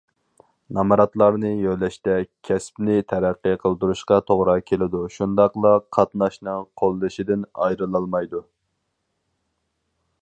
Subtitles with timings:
[0.77, 2.15] نامراتلارنى يۆلەشتە
[2.49, 8.45] كەسىپنى تەرەققىي قىلدۇرۇشقا توغرا كېلىدۇ شۇنداقلا قاتناشنىڭ قوللىشىدىن ئايرىلالمايدۇ.